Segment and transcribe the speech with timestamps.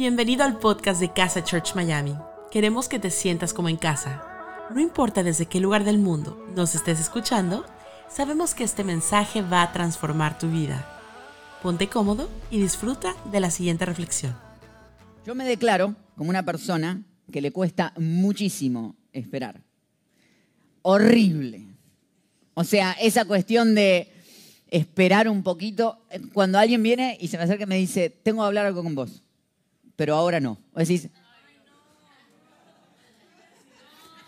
[0.00, 2.16] Bienvenido al podcast de Casa Church Miami.
[2.50, 4.24] Queremos que te sientas como en casa.
[4.74, 7.66] No importa desde qué lugar del mundo nos estés escuchando,
[8.08, 10.88] sabemos que este mensaje va a transformar tu vida.
[11.62, 14.34] Ponte cómodo y disfruta de la siguiente reflexión.
[15.26, 19.60] Yo me declaro como una persona que le cuesta muchísimo esperar.
[20.80, 21.66] Horrible.
[22.54, 24.10] O sea, esa cuestión de
[24.70, 25.98] esperar un poquito.
[26.32, 28.94] Cuando alguien viene y se me acerca y me dice, tengo que hablar algo con
[28.94, 29.22] vos,
[30.00, 30.56] pero ahora no.
[30.72, 30.82] O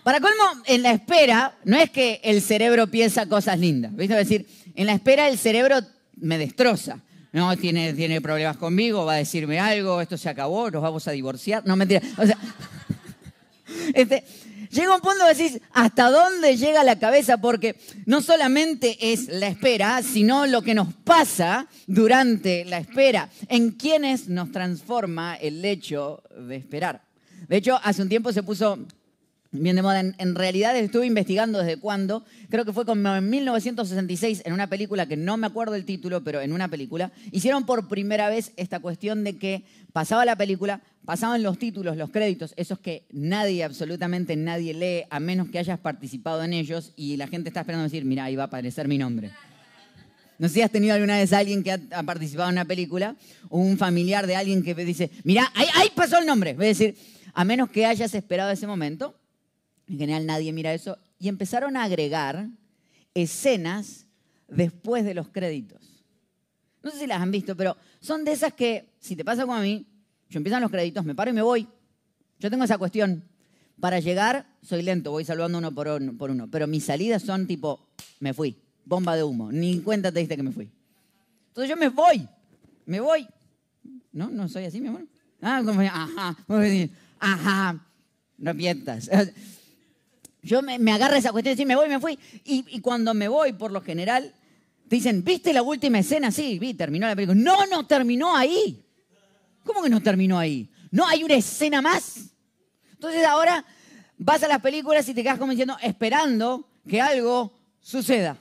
[0.03, 3.97] para colmo, en la espera, no es que el cerebro piensa cosas lindas.
[3.97, 4.13] ¿Viste?
[4.21, 5.79] Es decir, en la espera el cerebro
[6.17, 7.01] me destroza.
[7.33, 11.13] No, tiene, tiene problemas conmigo, va a decirme algo, esto se acabó, nos vamos a
[11.13, 11.65] divorciar.
[11.65, 12.03] No, mentira.
[12.19, 12.37] O sea,
[13.95, 14.25] este,
[14.73, 17.39] llega un punto que decís, ¿hasta dónde llega la cabeza?
[17.39, 17.77] Porque
[18.07, 24.29] no solamente es la espera, sino lo que nos pasa durante la espera, en quienes
[24.29, 27.03] nos transforma el hecho de esperar.
[27.49, 28.79] De hecho, hace un tiempo se puso
[29.53, 30.01] bien de moda.
[30.01, 35.07] En, realidad estuve investigando desde cuándo, creo que fue como en 1966, en una película
[35.07, 38.81] que no me acuerdo el título, pero en una película, hicieron por primera vez esta
[38.81, 44.37] cuestión de que pasaba la película, pasaban los títulos, los créditos, esos que nadie, absolutamente
[44.37, 48.05] nadie lee, a menos que hayas participado en ellos, y la gente está esperando decir,
[48.05, 49.31] mira, ahí va a aparecer mi nombre.
[50.39, 53.17] No sé si has tenido alguna vez alguien que ha, participado en una película,
[53.51, 56.53] o un familiar de alguien que dice, mira, ahí, ahí pasó el nombre.
[56.53, 56.97] Es decir,
[57.35, 59.15] a menos que hayas esperado ese momento,
[59.93, 60.99] en general nadie mira eso.
[61.19, 62.49] Y empezaron a agregar
[63.15, 64.07] escenas
[64.49, 66.03] después de los créditos.
[66.83, 69.55] No sé si las han visto, pero son de esas que, si te pasa como
[69.55, 69.87] a mí,
[70.31, 71.69] yo empiezan los créditos, me paro y me voy.
[72.39, 73.23] Yo tengo esa cuestión.
[73.79, 76.49] Para llegar, soy lento, voy saludando uno por uno, por uno.
[76.51, 77.89] Pero mis salidas son tipo,
[78.21, 79.53] me fui, bomba de humo.
[79.53, 80.71] Ni cuenta te diste que me fui.
[81.49, 82.27] Entonces yo me voy,
[82.87, 83.27] me voy.
[84.13, 84.31] ¿No?
[84.31, 85.07] ¿No soy así, mi amor?
[85.43, 86.37] Ah, como, ajá,
[87.19, 87.87] ajá,
[88.39, 89.11] no pientas
[90.43, 92.19] yo me, me agarro esa cuestión decir, me voy, me fui.
[92.45, 94.35] Y, cuando me voy, por lo general,
[94.87, 96.33] dicen, ¿viste la última escena?
[96.33, 97.41] Sí, vi, terminó la película.
[97.41, 98.85] No, no terminó ahí.
[99.65, 100.69] ¿Cómo que no terminó ahí?
[100.91, 102.33] No, hay una escena más.
[102.93, 103.65] Entonces ahora
[104.19, 108.37] vas a las películas y te quedas como diciendo, esperando que algo suceda.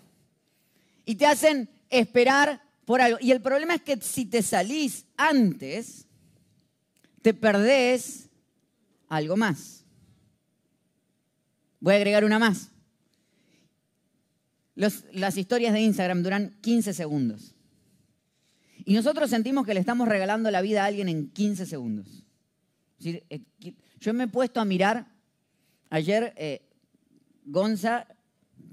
[1.05, 3.19] Y te hacen esperar por algo.
[3.21, 6.07] Y el problema es que si te salís antes,
[7.21, 8.27] te perdés
[9.07, 9.80] algo más.
[11.81, 12.69] Voy a agregar una más.
[14.75, 17.55] las historias de Instagram duran 15 segundos.
[18.85, 22.23] Y nosotros sentimos que le estamos regalando la vida a alguien en 15 segundos.
[23.03, 23.41] Eh,
[23.99, 25.07] yo me he puesto a mirar,
[25.89, 26.61] ayer eh,
[27.45, 28.07] Gonza,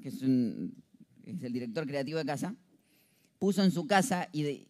[0.03, 0.73] que es, el
[1.25, 2.55] director creativo de casa,
[3.39, 4.69] puso en su casa y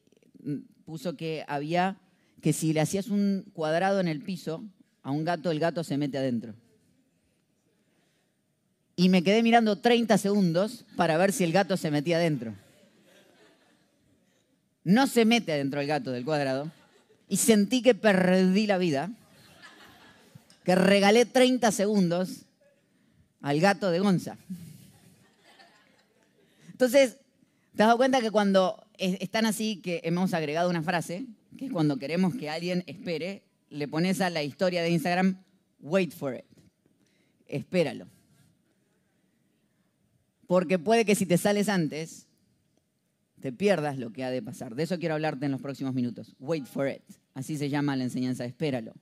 [0.85, 2.01] puso que había
[2.41, 4.65] que si le hacías un cuadrado en el piso
[5.03, 6.55] a un gato, el gato se mete adentro
[8.99, 12.53] y me quedé mirando 30 segundos para ver si el gato se metía adentro.
[14.83, 16.69] No se mete adentro el gato del cuadrado
[17.29, 19.13] y sentí que perdí la vida,
[20.65, 22.41] que regalé 30 segundos
[23.41, 24.37] al gato de Gonza.
[26.73, 27.19] Entonces,
[27.77, 31.25] te has dado cuenta que cuando están así, que hemos agregado una frase,
[31.57, 35.41] que es cuando queremos que alguien espere, le pones a la historia de Instagram,
[35.79, 36.45] wait for it,
[37.47, 38.09] espéralo.
[40.49, 42.27] Porque puede que si te sales antes,
[43.41, 44.75] te pierdas lo que ha de pasar.
[44.75, 46.35] De eso quiero hablarte en los próximos minutos.
[46.41, 47.03] Wait for it.
[47.35, 48.95] Así se llama la enseñanza, espéralo.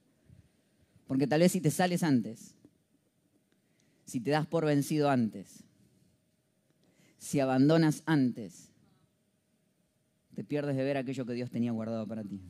[1.06, 2.56] Porque tal vez si te sales antes,
[4.04, 5.62] si te das por vencido antes,
[7.16, 8.72] si abandonas antes,
[10.34, 12.40] te pierdes de ver aquello que Dios tenía guardado para ti.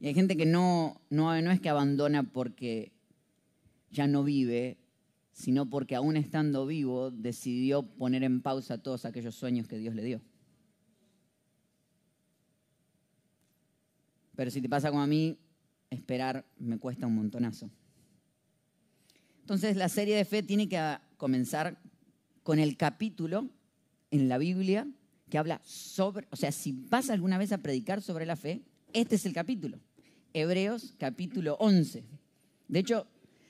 [0.00, 2.90] Y hay gente que no, no, no es que abandona porque
[3.92, 4.76] ya no vive
[5.36, 10.02] sino porque aún estando vivo decidió poner en pausa todos aquellos sueños que Dios le
[10.02, 10.22] dio.
[14.34, 15.38] Pero si te pasa como a mí,
[15.90, 17.70] esperar me cuesta un montonazo.
[19.40, 20.80] Entonces la serie de fe tiene que
[21.18, 21.78] comenzar
[22.42, 23.50] con el capítulo
[24.10, 24.88] en la Biblia
[25.28, 28.62] que habla sobre, o sea, si vas alguna vez a predicar sobre la fe,
[28.94, 29.80] este es el capítulo.
[30.32, 32.06] Hebreos capítulo 11.
[32.68, 33.06] De hecho,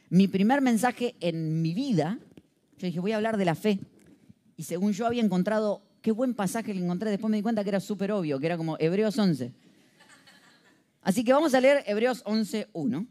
[0.09, 2.19] mi primer mensaje en mi vida,
[2.79, 3.81] yo dije, voy a hablar de la fe.
[4.57, 7.71] Y según yo había encontrado, qué buen pasaje le encontré, después me di cuenta que
[7.71, 9.53] era súper obvio, que era como Hebreos 11.
[11.03, 13.07] Así que vamos a leer Hebreos 11.1.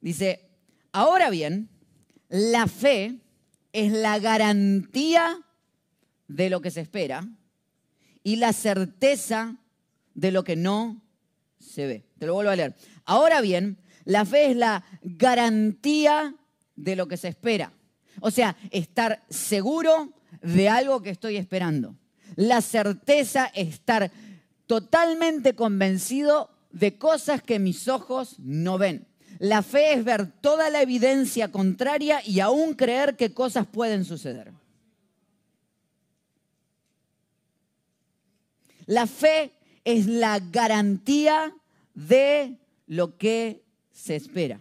[0.00, 0.48] Dice,
[0.92, 1.68] ahora bien,
[2.28, 3.20] la fe
[3.72, 5.40] es la garantía
[6.28, 7.26] de lo que se espera
[8.22, 9.56] y la certeza
[10.14, 11.02] de lo que no
[11.58, 12.06] se ve.
[12.18, 12.74] Te lo vuelvo a leer.
[13.04, 16.34] Ahora bien, la fe es la garantía
[16.76, 17.72] de lo que se espera.
[18.20, 20.12] O sea, estar seguro
[20.42, 21.96] de algo que estoy esperando.
[22.36, 24.10] La certeza, estar
[24.66, 29.06] totalmente convencido de cosas que mis ojos no ven.
[29.38, 34.52] La fe es ver toda la evidencia contraria y aún creer que cosas pueden suceder.
[38.86, 39.54] La fe
[39.84, 41.54] es la garantía
[41.94, 43.63] de lo que
[43.94, 44.60] se espera.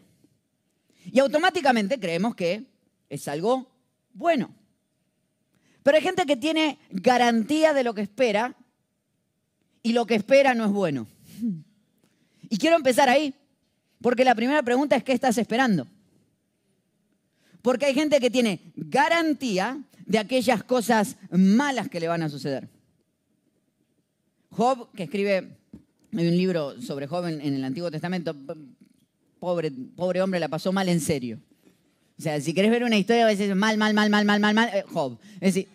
[1.12, 2.64] Y automáticamente creemos que
[3.10, 3.70] es algo
[4.14, 4.56] bueno.
[5.82, 8.56] Pero hay gente que tiene garantía de lo que espera
[9.82, 11.08] y lo que espera no es bueno.
[12.50, 13.34] Y quiero empezar ahí,
[14.00, 15.88] porque la primera pregunta es ¿qué estás esperando?
[17.62, 22.70] Porque hay gente que tiene garantía de aquellas cosas malas que le van a suceder.
[24.50, 25.58] Job, que escribe,
[26.16, 28.36] hay un libro sobre Job en, el Antiguo Testamento,
[29.44, 31.38] pobre, pobre hombre la pasó mal en serio.
[32.18, 34.54] O sea, si querés ver una historia, a veces mal, mal, mal, mal, mal, mal,
[34.56, 35.20] mal, eh, Job.
[35.34, 35.68] Es decir,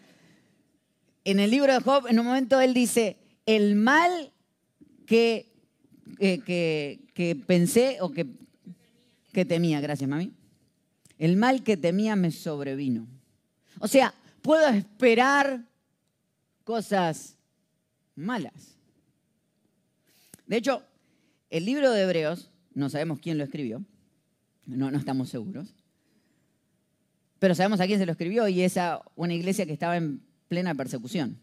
[1.22, 4.32] en el libro de Job, en un momento él dice, el mal
[5.04, 5.52] que,
[6.18, 8.26] que, que, pensé o que,
[9.34, 10.32] que temía, gracias mami,
[11.18, 13.06] el mal que temía me sobrevino.
[13.80, 15.62] O sea, puedo esperar
[16.64, 17.36] cosas
[18.14, 18.78] malas.
[20.46, 20.82] De hecho,
[21.50, 23.84] el libro de Hebreos, no sabemos quién lo escribió,
[24.66, 25.74] no, estamos seguros,
[27.40, 30.22] pero sabemos a quién se lo escribió y es a una iglesia que estaba en
[30.46, 31.38] plena persecución,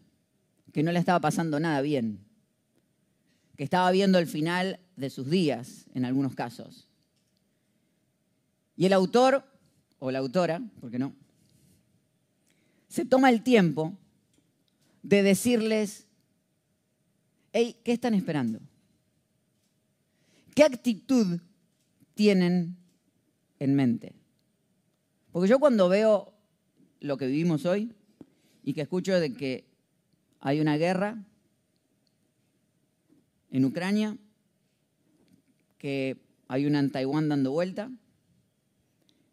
[0.72, 2.20] que no le estaba pasando nada bien,
[3.56, 6.88] que estaba viendo el final de sus días en algunos casos.
[8.74, 9.44] Y el autor,
[9.98, 11.14] o la autora, porque no,
[12.88, 13.92] se toma el tiempo
[15.02, 16.06] de decirles,
[17.52, 18.60] hey, ¿qué están esperando?
[20.56, 21.38] ¿Qué actitud
[22.14, 22.78] tienen
[23.58, 24.14] en mente?
[25.30, 26.32] Porque yo cuando veo
[26.98, 27.92] lo que vivimos hoy
[28.62, 29.66] y que escucho de que
[30.40, 31.22] hay una guerra
[33.50, 34.16] en Ucrania,
[35.76, 36.16] que
[36.48, 37.90] hay una en Taiwán dando vuelta,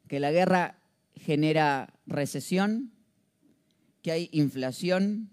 [0.09, 0.77] que la guerra
[1.15, 2.91] genera recesión,
[4.01, 5.29] que hay inflación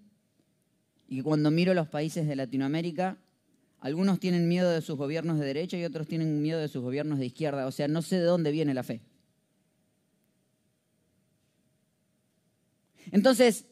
[1.08, 3.18] y cuando miro los países de Latinoamérica,
[3.80, 7.18] algunos tienen miedo de sus gobiernos de derecha y otros tienen miedo de sus gobiernos
[7.18, 7.66] de izquierda.
[7.66, 9.00] O sea, no sé de dónde viene la fe.
[13.10, 13.64] Entonces,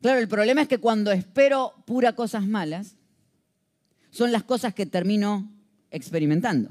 [0.00, 2.96] claro, el problema es que cuando espero pura cosas malas,
[4.10, 5.50] son las cosas que termino
[5.90, 6.70] experimentando.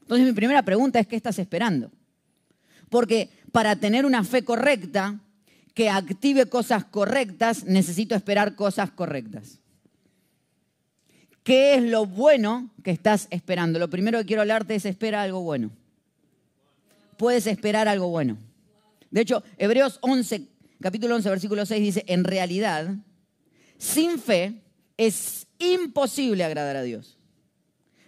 [0.00, 1.90] Entonces mi primera pregunta es, ¿qué estás esperando?
[2.88, 5.20] Porque para tener una fe correcta,
[5.74, 9.60] que active cosas correctas, necesito esperar cosas correctas.
[11.46, 13.78] ¿Qué es lo bueno que estás esperando?
[13.78, 15.70] Lo primero que quiero hablarte es espera algo bueno.
[17.16, 18.36] Puedes esperar algo bueno.
[19.12, 20.48] De hecho, Hebreos 11,
[20.80, 22.96] capítulo 11, versículo 6 dice, en realidad,
[23.78, 24.60] sin fe
[24.96, 27.16] es imposible agradar a Dios.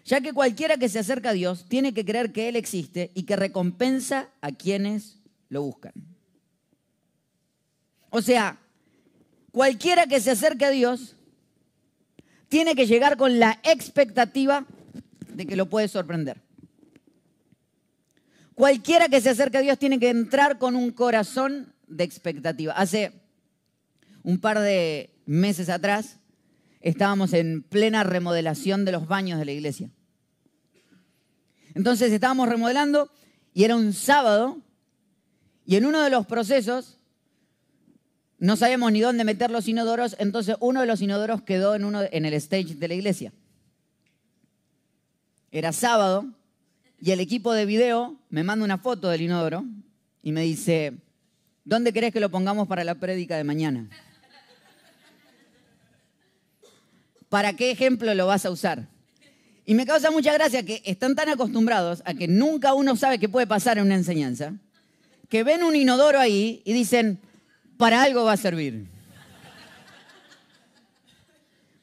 [0.05, 3.23] Ya que cualquiera que se acerca a Dios tiene que creer que Él existe y
[3.23, 5.93] que recompensa a quienes lo buscan.
[8.11, 8.59] O sea,
[9.53, 11.15] cualquiera que se acerque a Dios
[12.49, 14.67] tiene que llegar con la expectativa
[15.35, 16.41] de que lo puede sorprender.
[18.55, 22.73] Cualquiera que se acerque a Dios tiene que entrar con un corazón de expectativa.
[22.73, 23.13] Hace
[24.25, 26.19] un par de meses atrás
[26.81, 29.91] estábamos en plena remodelación de los baños de la iglesia.
[31.75, 33.11] Entonces estábamos remodelando
[33.55, 34.59] y era un sábado
[35.65, 36.98] y en uno de los procesos
[38.39, 42.03] no sabíamos ni dónde meter los inodoros, entonces uno de los inodoros quedó en, uno,
[42.11, 43.33] en el stage de la iglesia.
[45.51, 46.27] Era sábado
[47.01, 49.65] y el equipo de video me manda una foto del inodoro
[50.23, 50.99] y me dice,
[51.69, 53.91] ¿Dónde querés que lo pongamos para la prédica de mañana?
[57.29, 58.89] ¿Para qué ejemplo lo vas a usar?
[59.67, 63.29] Y me causa mucha gracia que están tan acostumbrados a que nunca uno sabe qué
[63.29, 64.55] puede pasar en una enseñanza,
[65.29, 67.21] que ven un inodoro ahí y dicen,
[67.79, 68.87] para algo va a servir.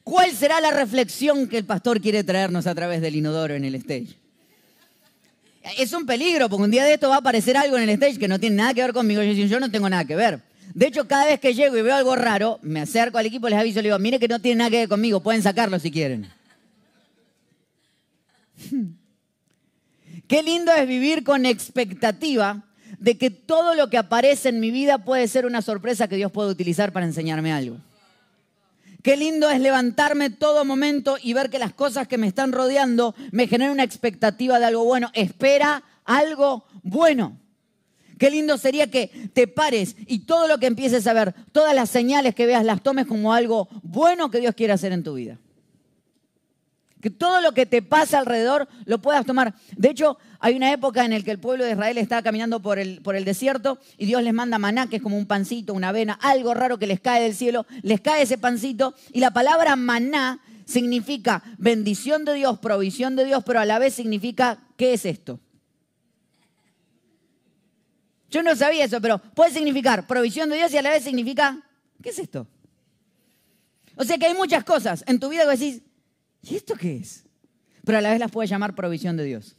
[0.03, 3.73] ¿Cuál será la reflexión que el pastor quiere traernos a través del inodoro en el
[3.75, 4.15] stage?
[5.77, 8.19] es un peligro, porque un día de esto va a aparecer algo en el stage
[8.19, 9.23] que no tiene nada que ver conmigo.
[9.23, 10.39] Yo, yo no tengo nada que ver.
[10.75, 13.57] De hecho, cada vez que llego y veo algo raro, me acerco al equipo, les
[13.57, 16.29] aviso, les digo, mire que no tiene nada que ver conmigo, pueden sacarlo si quieren.
[20.27, 22.63] Qué lindo es vivir con expectativa
[22.99, 26.31] de que todo lo que aparece en mi vida puede ser una sorpresa que Dios
[26.31, 27.77] puede utilizar para enseñarme algo.
[29.01, 33.13] Qué lindo es levantarme todo momento y ver que las cosas que me están rodeando
[33.31, 35.11] me generan una expectativa de algo bueno.
[35.13, 37.37] Espera algo bueno.
[38.17, 41.89] Qué lindo sería que te pares y todo lo que empieces a ver, todas las
[41.89, 45.37] señales que veas, las tomes como algo bueno que Dios quiere hacer en tu vida.
[47.05, 49.53] Que todo lo que te pasa alrededor lo puedas tomar.
[49.77, 52.79] De hecho, hay una época en la que el pueblo de Israel estaba caminando por
[52.79, 55.89] el, por el desierto y Dios les manda maná, que es como un pancito, una
[55.89, 57.67] avena, algo raro que les cae del cielo.
[57.83, 63.43] Les cae ese pancito y la palabra maná significa bendición de Dios, provisión de Dios,
[63.45, 65.39] pero a la vez significa, ¿qué es esto?
[68.31, 71.61] Yo no sabía eso, pero puede significar provisión de Dios y a la vez significa,
[72.01, 72.47] ¿qué es esto?
[73.95, 75.83] O sea que hay muchas cosas en tu vida que decís,
[76.49, 77.23] ¿y esto qué es?
[77.83, 79.55] Pero a la vez las puedes llamar provisión de Dios.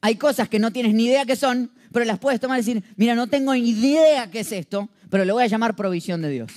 [0.00, 2.82] Hay cosas que no tienes ni idea qué son, pero las puedes tomar y decir,
[2.96, 6.30] mira, no tengo ni idea qué es esto, pero le voy a llamar provisión de
[6.30, 6.52] Dios.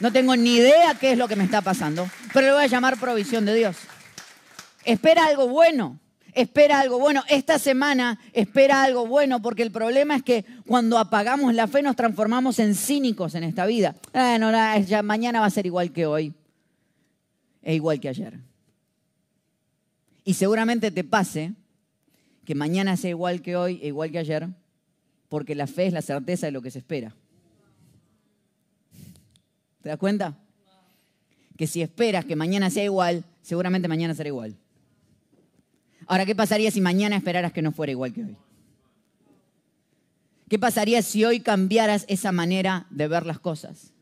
[0.00, 2.68] No tengo ni idea qué es lo que me está pasando, pero le voy a
[2.68, 3.76] llamar provisión de Dios.
[4.84, 5.98] Espera algo bueno
[6.34, 7.24] espera algo bueno.
[7.28, 11.96] Esta semana espera algo bueno porque el problema es que cuando apagamos la fe nos
[11.96, 13.96] transformamos en cínicos en esta vida.
[14.12, 14.50] Ah, no,
[14.80, 16.32] ya mañana va a ser igual que hoy
[17.62, 18.38] e igual que ayer.
[20.24, 21.54] Y seguramente te pase
[22.44, 24.48] que mañana sea igual que hoy e igual que ayer
[25.28, 27.14] porque la fe es la certeza de lo que se espera.
[29.82, 30.36] ¿Te das cuenta?
[31.56, 34.56] Que si esperas que mañana sea igual, seguramente mañana será igual.
[36.06, 38.36] Ahora, ¿qué pasaría si mañana esperaras que no fuera igual que hoy?
[40.48, 43.92] ¿Qué pasaría si hoy cambiaras esa manera de ver las cosas?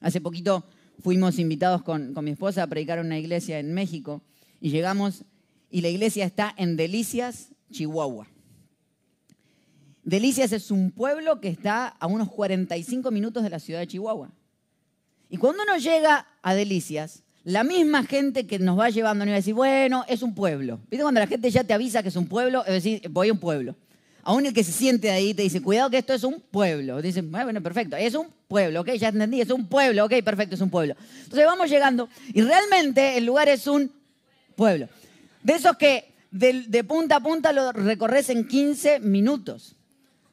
[0.00, 0.64] Hace poquito
[1.00, 4.22] fuimos invitados con, mi esposa a predicar en una iglesia en México
[4.60, 5.24] y llegamos
[5.70, 8.28] y la iglesia está en Delicias, Chihuahua.
[10.04, 14.30] Delicias es un pueblo que está a unos 45 minutos de la ciudad de Chihuahua.
[15.30, 19.36] Y cuando uno llega a Delicias, la misma gente que nos va llevando nos va
[19.36, 20.80] a decir, bueno, es un pueblo.
[20.90, 22.64] ¿Viste cuando la gente ya te avisa que es un pueblo?
[22.64, 23.76] Es decir, voy a un pueblo.
[24.26, 27.02] Aún el que se siente ahí te dice, cuidado que esto es un pueblo.
[27.02, 30.60] Dicen, bueno, perfecto, es un pueblo, ok, ya entendí, es un pueblo, ok, perfecto, es
[30.62, 30.96] un pueblo.
[31.24, 33.92] Entonces vamos llegando y realmente el lugar es un
[34.56, 34.88] pueblo.
[35.42, 39.76] De esos que de, de punta a punta lo recorres en 15 minutos.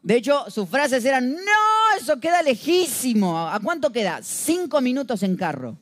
[0.02, 3.38] De hecho, sus frases eran, no, eso queda lejísimo.
[3.38, 4.22] ¿A cuánto queda?
[4.24, 5.78] Cinco minutos en carro.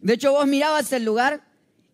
[0.00, 1.47] De hecho, vos mirabas el lugar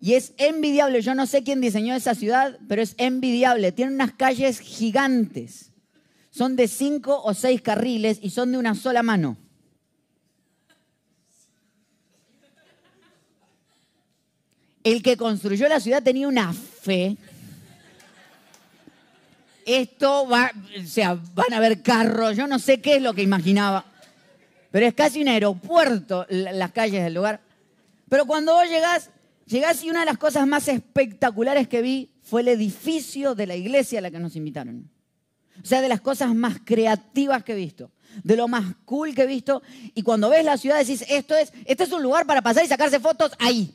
[0.04, 1.00] y es envidiable.
[1.00, 3.72] Yo no sé quién diseñó esa ciudad, pero es envidiable.
[3.72, 5.70] Tiene unas calles gigantes.
[6.28, 9.38] Son de cinco o seis carriles y son de una sola mano.
[14.82, 17.16] El que construyó la ciudad tenía una fe.
[19.64, 23.22] Esto va, o sea, van a haber carros, yo no sé qué es lo que
[23.22, 23.86] imaginaba.
[24.70, 27.40] Pero es casi un aeropuerto las calles del lugar.
[28.10, 29.08] Pero cuando vos llegás,
[29.46, 33.56] llegás y una de las cosas más espectaculares que vi fue el edificio de la
[33.56, 34.90] iglesia a la que nos invitaron.
[35.62, 37.90] O sea, de las cosas más creativas que he visto,
[38.22, 39.62] de lo más cool que he visto.
[39.94, 42.68] Y cuando ves la ciudad decís, esto es, este es un lugar para pasar y
[42.68, 43.72] sacarse fotos ahí.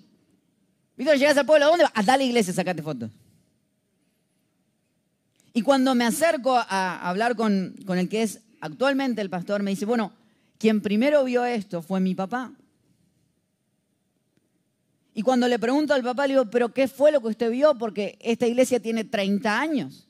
[0.97, 1.17] ¿Viste?
[1.17, 2.07] Llegas al pueblo, ¿a dónde vas?
[2.07, 3.11] A la iglesia, sacate fotos.
[5.53, 9.71] Y cuando me acerco a hablar con, con el que es actualmente el pastor, me
[9.71, 10.13] dice, bueno,
[10.57, 12.51] quien primero vio esto fue mi papá.
[15.19, 17.77] Y cuando le pregunto al papá, le digo, ¿pero qué fue lo que usted vio?
[17.77, 20.07] Porque esta iglesia tiene 30 años.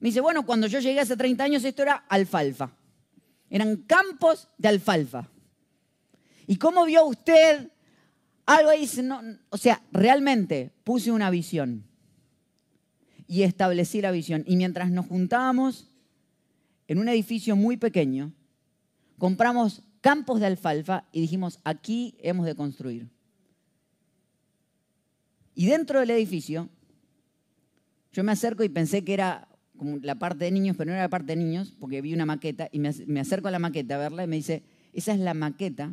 [0.00, 2.72] Me dice, bueno, cuando yo llegué hace 30 años esto era alfalfa.
[3.50, 5.30] Eran campos de alfalfa.
[6.48, 7.70] ¿Y cómo vio usted
[8.46, 8.90] algo ahí?
[9.04, 11.84] No, o sea, realmente puse una visión
[13.28, 14.42] y establecí la visión.
[14.44, 15.88] Y mientras nos juntábamos
[16.88, 18.32] en un edificio muy pequeño,
[19.18, 23.17] compramos campos de alfalfa y dijimos, aquí hemos de construir.
[25.58, 26.68] Y dentro del edificio,
[28.12, 31.02] yo me acerco y pensé que era como la parte de niños, pero no era
[31.02, 33.98] la parte de niños, porque vi una maqueta y me acerco a la maqueta a
[33.98, 34.62] verla y me dice,
[34.92, 35.92] esa es la maqueta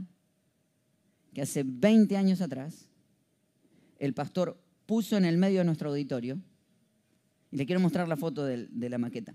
[1.34, 2.90] que hace 20 años atrás
[3.98, 6.38] el pastor puso en el medio de nuestro auditorio.
[7.50, 9.34] Y le quiero mostrar la foto de, de la maqueta.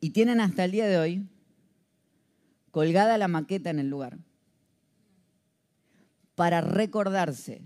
[0.00, 1.26] Y tienen hasta el día de hoy
[2.70, 4.18] colgada la maqueta en el lugar
[6.40, 7.60] para recordarse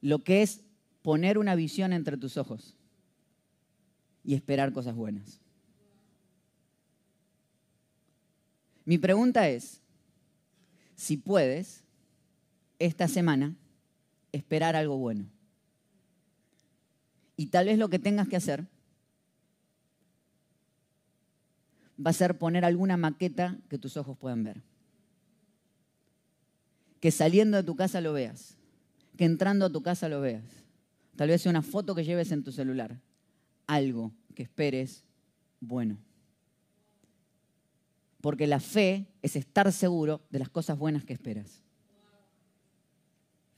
[0.00, 0.62] lo que es
[1.02, 2.76] poner una visión entre tus ojos
[4.22, 5.40] y esperar cosas buenas.
[8.84, 9.80] Mi pregunta es,
[10.94, 11.82] si puedes,
[12.78, 13.56] esta semana,
[14.30, 15.26] esperar algo bueno.
[17.36, 18.68] Y tal vez lo que tengas que hacer
[21.98, 24.62] va a ser poner alguna maqueta que tus ojos puedan ver.
[27.04, 28.56] Que saliendo de tu casa lo veas.
[29.18, 30.42] Que entrando a tu casa lo veas.
[31.16, 32.98] Tal vez sea una foto que lleves en tu celular.
[33.66, 35.04] Algo que esperes
[35.60, 35.98] bueno.
[38.22, 41.60] Porque la fe es estar seguro de las cosas buenas que esperas.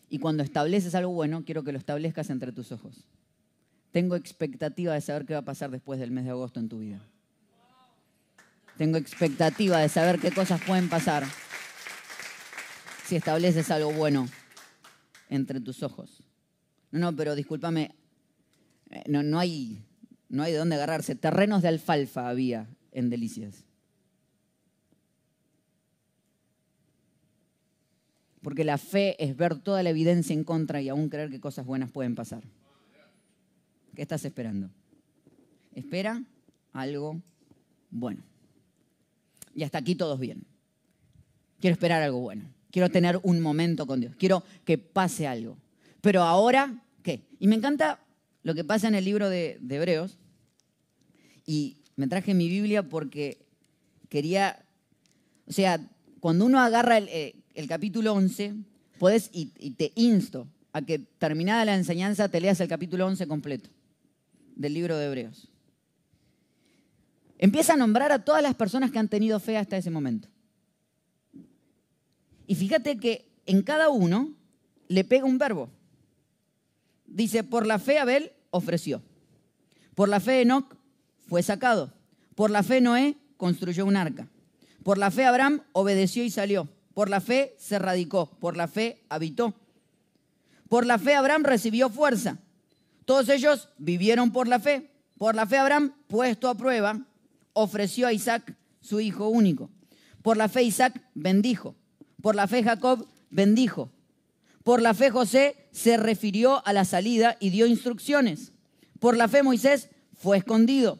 [0.08, 3.06] Y cuando estableces algo bueno, quiero que lo establezcas entre tus ojos.
[3.92, 6.80] Tengo expectativa de saber qué va a pasar después del mes de agosto en tu
[6.80, 7.00] vida.
[8.76, 11.22] Tengo expectativa de saber qué cosas pueden pasar
[13.06, 14.28] si estableces algo bueno
[15.28, 16.22] entre tus ojos.
[16.90, 17.94] No, no, pero discúlpame,
[18.90, 19.84] eh, no, no, hay,
[20.28, 21.14] no hay de dónde agarrarse.
[21.14, 23.64] Terrenos de alfalfa había en Delicias.
[28.42, 31.66] Porque la fe es ver toda la evidencia en contra y aún creer que cosas
[31.66, 32.42] buenas pueden pasar.
[33.94, 34.70] ¿Qué estás esperando?
[35.74, 36.22] Espera
[36.72, 37.20] algo
[37.90, 38.22] bueno.
[39.54, 40.44] Y hasta aquí todos bien.
[41.60, 42.55] Quiero esperar algo bueno.
[42.70, 44.14] Quiero tener un momento con Dios.
[44.16, 45.56] Quiero que pase algo.
[46.00, 47.26] Pero ahora, ¿qué?
[47.38, 48.00] Y me encanta
[48.42, 50.18] lo que pasa en el libro de, Hebreos.
[51.46, 53.44] Y me traje mi Biblia porque
[54.08, 54.64] quería,
[55.46, 55.80] o sea,
[56.20, 57.34] cuando uno agarra el, eh,
[57.68, 58.54] capítulo 11,
[58.98, 63.26] puedes, y, y, te insto a que terminada la enseñanza te leas el capítulo 11
[63.26, 63.70] completo
[64.54, 65.48] del libro de Hebreos.
[67.38, 70.28] Empieza a nombrar a todas las personas que han tenido fe hasta ese momento.
[72.46, 74.34] Y fíjate que en cada uno
[74.88, 75.68] le pega un verbo.
[77.06, 79.02] Dice, por la fe Abel ofreció.
[79.94, 80.76] Por la fe Enoch
[81.26, 81.92] fue sacado.
[82.34, 84.28] Por la fe Noé construyó un arca.
[84.82, 86.68] Por la fe Abraham obedeció y salió.
[86.94, 88.30] Por la fe se radicó.
[88.38, 89.54] Por la fe habitó.
[90.68, 92.38] Por la fe Abraham recibió fuerza.
[93.04, 94.90] Todos ellos vivieron por la fe.
[95.18, 97.00] Por la fe Abraham, puesto a prueba,
[97.52, 99.70] ofreció a Isaac su hijo único.
[100.22, 101.74] Por la fe Isaac bendijo.
[102.22, 103.90] Por la fe Jacob bendijo.
[104.64, 108.52] Por la fe José se refirió a la salida y dio instrucciones.
[108.98, 110.98] Por la fe Moisés fue escondido.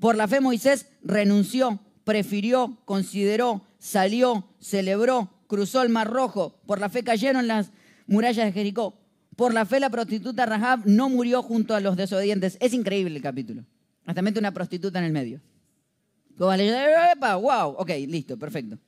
[0.00, 6.60] Por la fe Moisés renunció, prefirió, consideró, salió, celebró, cruzó el Mar Rojo.
[6.66, 7.70] Por la fe cayeron las
[8.06, 8.98] murallas de Jericó.
[9.34, 12.56] Por la fe la prostituta Rahab no murió junto a los desobedientes.
[12.60, 13.64] Es increíble el capítulo.
[14.04, 15.40] Hasta mete una prostituta en el medio.
[16.38, 18.78] Wow, ok, listo, perfecto.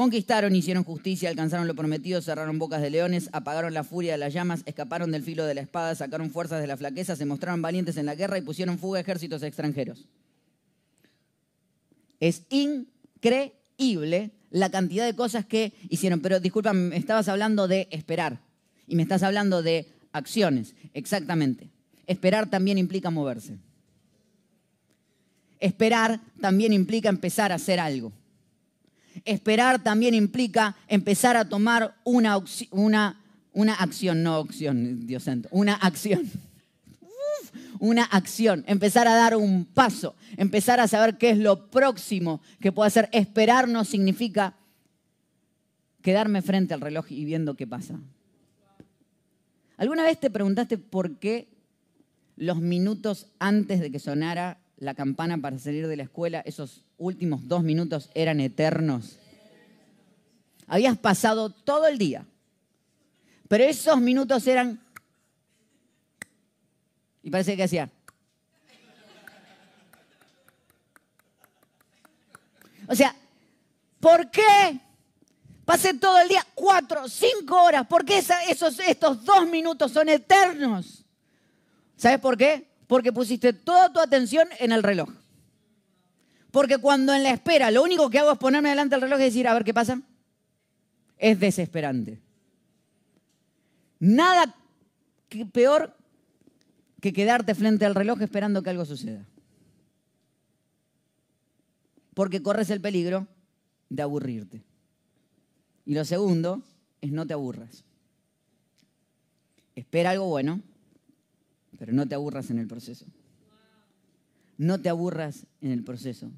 [0.00, 4.32] Conquistaron, hicieron justicia, alcanzaron lo prometido, cerraron bocas de leones, apagaron la furia de las
[4.32, 7.98] llamas, escaparon del filo de la espada, sacaron fuerzas de la flaqueza, se mostraron valientes
[7.98, 10.06] en la guerra y pusieron fuga a ejércitos extranjeros.
[12.18, 16.20] Es increíble la cantidad de cosas que hicieron.
[16.20, 18.40] Pero disculpa, me estabas hablando de esperar
[18.86, 20.74] y me estás hablando de acciones.
[20.94, 21.68] Exactamente.
[22.06, 23.58] Esperar también implica moverse.
[25.60, 28.14] Esperar también implica empezar a hacer algo.
[29.24, 32.38] Esperar también implica empezar a tomar una,
[32.70, 33.20] una,
[33.52, 36.30] una acción, no opción, Dios santo, una acción.
[37.80, 42.72] una acción, empezar a dar un paso, empezar a saber qué es lo próximo que
[42.72, 43.08] puedo hacer.
[43.12, 44.54] Esperar no significa
[46.02, 47.98] quedarme frente al reloj y viendo qué pasa.
[49.76, 51.48] ¿Alguna vez te preguntaste por qué
[52.36, 57.46] los minutos antes de que sonara la campana para salir de la escuela, esos últimos
[57.46, 59.18] dos minutos eran eternos.
[60.66, 62.26] Habías pasado todo el día,
[63.46, 64.80] pero esos minutos eran...
[67.22, 67.90] Y parece que hacía...
[72.88, 73.14] O sea,
[74.00, 74.80] ¿por qué
[75.64, 77.86] pasé todo el día cuatro, cinco horas?
[77.86, 81.04] ¿Por qué esos, estos dos minutos son eternos?
[81.96, 82.69] ¿Sabes por qué?
[82.90, 85.10] Porque pusiste toda tu atención en el reloj.
[86.50, 89.22] Porque cuando en la espera lo único que hago es ponerme delante del reloj y
[89.22, 90.02] decir, a ver qué pasa,
[91.16, 92.20] es desesperante.
[94.00, 94.56] Nada
[95.52, 95.96] peor
[97.00, 99.24] que quedarte frente al reloj esperando que algo suceda.
[102.12, 103.28] Porque corres el peligro
[103.88, 104.64] de aburrirte.
[105.86, 106.60] Y lo segundo
[107.00, 107.84] es no te aburras.
[109.76, 110.60] Espera algo bueno
[111.80, 113.06] pero no te aburras en el proceso.
[114.58, 116.30] No te aburras en el proceso.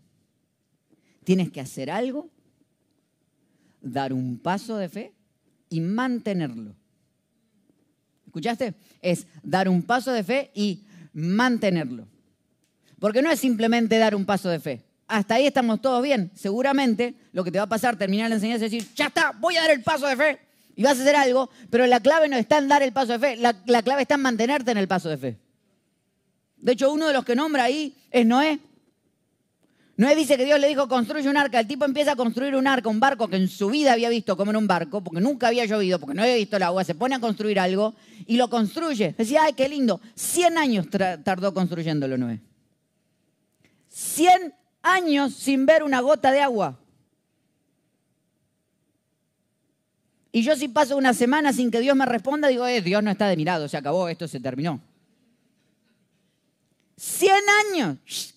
[1.25, 2.31] Tienes que hacer algo,
[3.81, 5.13] dar un paso de fe
[5.69, 6.77] y mantenerlo.
[8.25, 8.75] ¿Escuchaste?
[9.01, 12.07] Es dar un paso de fe y mantenerlo.
[13.01, 14.85] Porque no es simplemente dar un paso de fe.
[15.09, 16.31] Hasta ahí estamos todos bien.
[16.37, 19.57] Seguramente lo que te va a pasar, terminar la enseñanza y decir, ya está, voy
[19.57, 22.37] a dar el paso de fe y vas a hacer algo, pero la clave no
[22.37, 25.09] está en dar el paso de fe, la, clave está en mantenerte en el paso
[25.09, 25.39] de fe.
[26.57, 28.61] De hecho, uno de los que nombra ahí es Noé.
[29.97, 31.61] Noé dice que Dios le dijo, construye un arca.
[31.61, 34.37] El tipo empieza a construir un arca, un barco que en su vida había visto
[34.37, 36.85] como era un barco, porque nunca había llovido, porque no había visto el agua.
[36.85, 37.95] Se pone a construir algo
[38.27, 39.15] y lo construye.
[39.19, 40.01] Decía, ay, qué lindo.
[40.15, 40.87] 100 años
[41.25, 42.41] tardó construyéndolo Noé.
[43.89, 46.79] 100 años sin ver una gota de agua.
[50.33, 53.11] Y yo si paso una semana sin que Dios me responda, digo, eh, Dios no
[53.11, 54.81] está de mirado, se acabó, esto se terminó.
[56.97, 57.33] 100
[57.75, 58.35] años.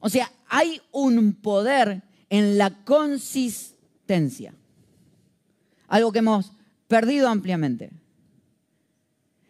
[0.00, 4.52] O sea, hay un poder en la consistencia.
[5.88, 6.52] Algo que hemos
[6.88, 7.90] perdido ampliamente.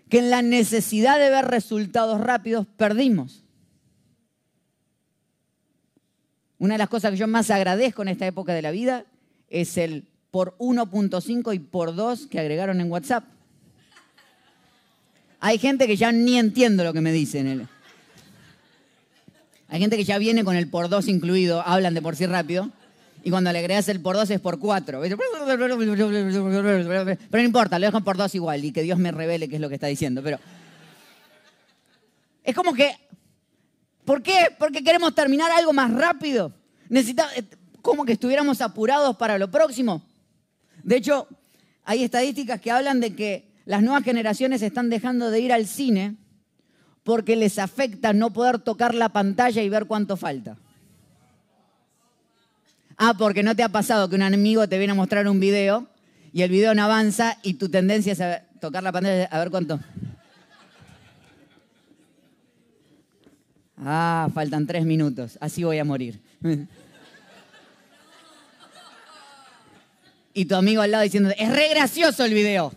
[0.08, 3.42] Que en la necesidad de ver resultados rápidos perdimos.
[6.58, 9.06] Una de las cosas que yo más agradezco en esta época de la vida
[9.52, 13.24] es el por 1.5 y por 2 que agregaron en WhatsApp.
[15.40, 17.68] Hay gente que ya ni entiendo lo que me dicen.
[19.68, 22.70] Hay gente que ya viene con el por 2 incluido, hablan de por sí rápido,
[23.24, 25.00] y cuando le agregas el por 2 es por 4.
[25.02, 25.16] Pero
[27.30, 29.68] no importa, lo dejan por 2 igual y que Dios me revele qué es lo
[29.68, 30.22] que está diciendo.
[30.22, 30.38] Pero
[32.42, 32.96] es como que,
[34.04, 34.48] ¿por qué?
[34.58, 36.52] Porque queremos terminar algo más rápido.
[36.88, 37.32] Necesitamos,
[37.82, 40.02] como que estuviéramos apurados para lo próximo.
[40.82, 41.28] De hecho,
[41.84, 46.16] hay estadísticas que hablan de que las nuevas generaciones están dejando de ir al cine
[47.02, 50.56] porque les afecta no poder tocar la pantalla y ver cuánto falta.
[52.96, 55.88] Ah, porque no te ha pasado que un amigo te viene a mostrar un video
[56.32, 59.80] y el video no avanza y tu tendencia es tocar la pantalla a ver cuánto.
[63.76, 66.20] Ah, faltan tres minutos, así voy a morir.
[70.34, 72.72] y tu amigo al lado diciendo, es re gracioso el video.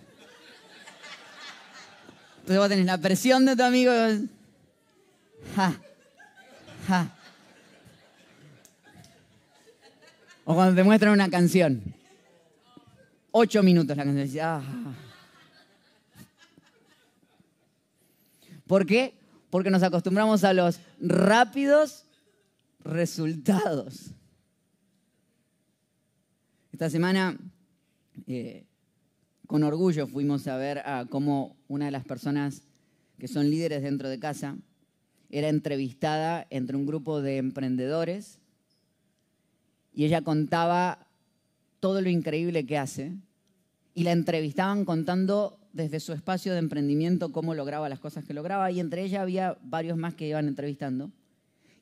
[2.37, 3.91] Entonces vos tenés la presión de tu amigo.
[5.55, 5.73] Ja,
[6.87, 7.09] ja.
[10.43, 11.81] O cuando te muestran una canción.
[13.31, 14.45] Ocho minutos la canción.
[14.45, 14.61] Ah.
[18.67, 19.15] ¿Por qué?
[19.49, 22.05] Porque nos acostumbramos a los rápidos
[22.83, 24.14] resultados.
[26.75, 27.37] Esta semana,
[28.27, 28.65] eh,
[29.47, 32.63] con orgullo, fuimos a ver cómo una de las personas
[33.17, 34.57] que son líderes dentro de casa
[35.29, 38.39] era entrevistada entre un grupo de emprendedores
[39.93, 41.07] y ella contaba
[41.79, 43.13] todo lo increíble que hace
[43.93, 48.69] y la entrevistaban contando desde su espacio de emprendimiento cómo lograba las cosas que lograba
[48.69, 51.09] y entre ellas había varios más que iban entrevistando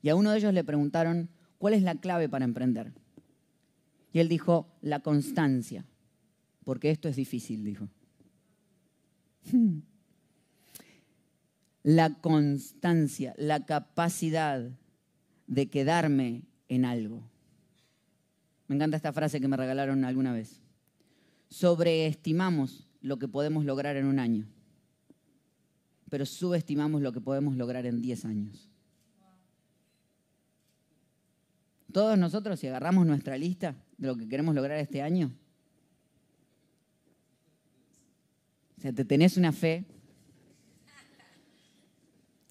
[0.04, 2.94] y a uno de ellos le preguntaron, ¿cuál es la clave para emprender?
[4.14, 5.86] Y él dijo, la constancia,
[6.64, 7.90] porque esto es difícil, dijo.
[11.82, 14.72] La constancia, la capacidad
[15.48, 17.30] de quedarme en algo.
[18.68, 20.62] Me encanta esta frase que me regalaron alguna vez.
[21.50, 24.48] Sobreestimamos lo que podemos lograr en un año,
[26.10, 28.73] pero subestimamos lo que podemos lograr en 10 años.
[31.94, 35.32] Todos nosotros, si agarramos nuestra lista de lo que queremos lograr este año,
[38.78, 39.86] o sea, te tenés una fe.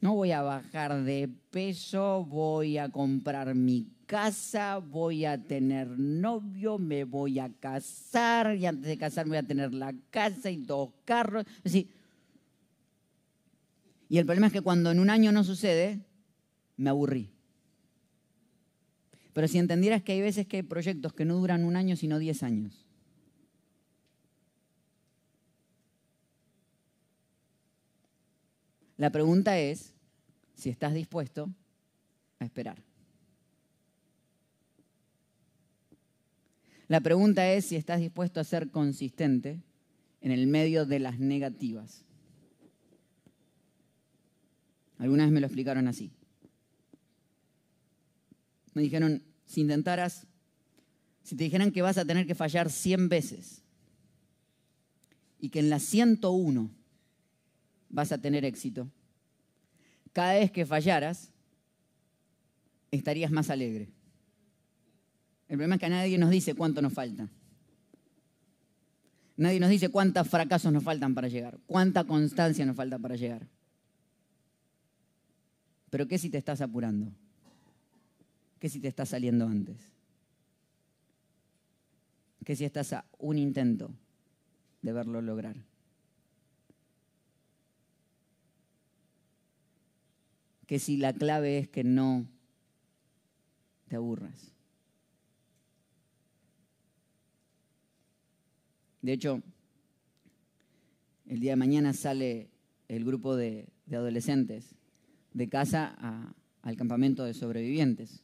[0.00, 6.78] No voy a bajar de peso, voy a comprar mi casa, voy a tener novio,
[6.78, 10.90] me voy a casar, y antes de casarme voy a tener la casa y dos
[11.04, 11.44] carros.
[14.08, 15.98] y el problema es que cuando en un año no sucede,
[16.76, 17.32] me aburrí.
[19.32, 22.18] Pero si entendieras que hay veces que hay proyectos que no duran un año, sino
[22.18, 22.86] diez años.
[28.96, 29.94] La pregunta es
[30.54, 31.50] si estás dispuesto
[32.38, 32.82] a esperar.
[36.88, 39.62] La pregunta es si estás dispuesto a ser consistente
[40.20, 42.04] en el medio de las negativas.
[44.98, 46.12] Algunas me lo explicaron así.
[48.74, 50.26] Me dijeron, si intentaras,
[51.22, 53.62] si te dijeran que vas a tener que fallar 100 veces
[55.38, 56.70] y que en la 101
[57.90, 58.88] vas a tener éxito,
[60.12, 61.30] cada vez que fallaras,
[62.90, 63.88] estarías más alegre.
[65.48, 67.28] El problema es que nadie nos dice cuánto nos falta.
[69.36, 73.48] Nadie nos dice cuántos fracasos nos faltan para llegar, cuánta constancia nos falta para llegar.
[75.90, 77.12] Pero ¿qué si te estás apurando?
[78.62, 79.76] ¿Qué si te está saliendo antes?
[82.44, 83.92] ¿Qué si estás a un intento
[84.82, 85.56] de verlo lograr?
[90.68, 92.28] que si la clave es que no
[93.88, 94.54] te aburras.
[99.00, 99.42] De hecho,
[101.26, 102.48] el día de mañana sale
[102.86, 104.76] el grupo de, adolescentes
[105.34, 108.22] de casa al campamento de sobrevivientes.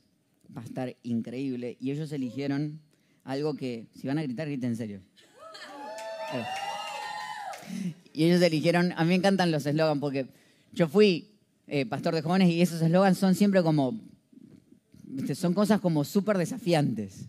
[0.56, 1.76] Va a estar increíble.
[1.80, 2.80] Y ellos eligieron
[3.24, 5.00] algo que, si van a gritar, griten en serio.
[8.12, 10.26] Y ellos eligieron, a mí me encantan los eslogans porque
[10.72, 11.28] yo fui
[11.66, 14.00] eh, pastor de jóvenes y esos eslogans son siempre como,
[15.34, 17.26] son cosas como súper desafiantes.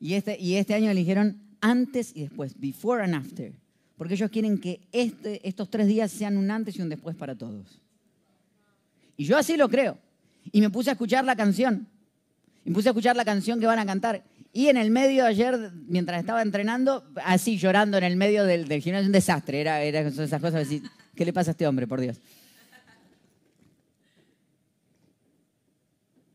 [0.00, 3.52] Y este, y este año eligieron antes y después, before and after.
[3.96, 7.36] Porque ellos quieren que este, estos tres días sean un antes y un después para
[7.36, 7.80] todos.
[9.16, 9.96] Y yo así lo creo.
[10.52, 11.86] Y me puse a escuchar la canción.
[12.64, 14.24] Y me puse a escuchar la canción que van a cantar.
[14.52, 18.80] Y en el medio ayer, mientras estaba entrenando, así llorando en el medio del, del
[18.80, 19.60] gimnasio, un desastre.
[19.60, 20.82] Era, era esas cosas decir,
[21.14, 22.20] ¿qué le pasa a este hombre, por Dios?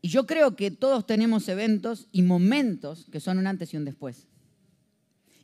[0.02, 3.84] Y yo creo que todos tenemos eventos y momentos que son un antes y un
[3.84, 4.26] después.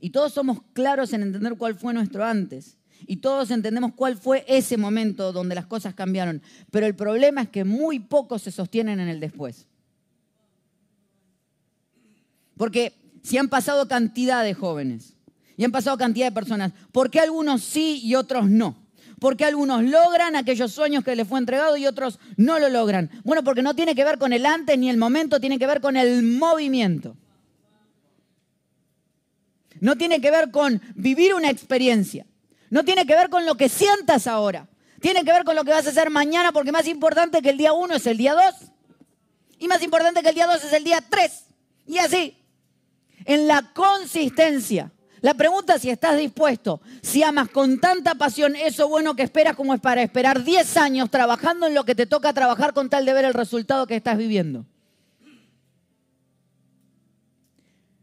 [0.00, 2.78] Y todos somos claros en entender cuál fue nuestro antes.
[3.06, 6.42] Y todos entendemos cuál fue ese momento donde las cosas cambiaron.
[6.70, 9.66] Pero el problema es que muy pocos se sostienen en el después.
[12.56, 15.14] Porque si han pasado cantidad de jóvenes
[15.56, 18.76] y han pasado cantidad de personas, ¿por qué algunos sí y otros no?
[19.18, 23.10] ¿Por qué algunos logran aquellos sueños que les fue entregado y otros no lo logran?
[23.24, 25.80] Bueno, porque no tiene que ver con el antes ni el momento, tiene que ver
[25.80, 27.16] con el movimiento.
[29.80, 32.26] No tiene que ver con vivir una experiencia.
[32.70, 34.68] No tiene que ver con lo que sientas ahora.
[35.00, 37.58] Tiene que ver con lo que vas a hacer mañana porque más importante que el
[37.58, 38.70] día 1 es el día 2.
[39.58, 41.44] Y más importante que el día 2 es el día 3.
[41.86, 42.36] Y así.
[43.26, 44.90] En la consistencia.
[45.20, 49.56] La pregunta es si estás dispuesto, si amas con tanta pasión eso bueno que esperas
[49.56, 53.04] como es para esperar 10 años trabajando en lo que te toca trabajar con tal
[53.04, 54.66] de ver el resultado que estás viviendo.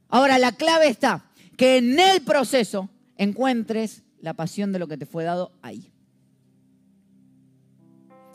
[0.09, 5.05] Ahora, la clave está que en el proceso encuentres la pasión de lo que te
[5.05, 5.91] fue dado ahí.